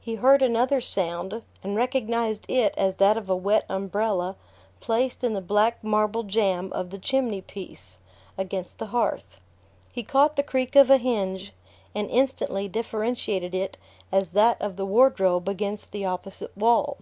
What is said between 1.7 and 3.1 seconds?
recognized it as